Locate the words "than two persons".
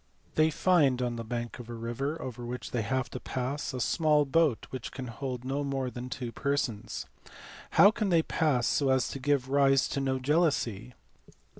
5.91-7.05